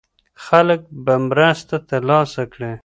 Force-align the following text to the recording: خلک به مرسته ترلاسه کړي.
خلک 0.45 0.81
به 1.05 1.13
مرسته 1.29 1.75
ترلاسه 1.89 2.43
کړي. 2.53 2.71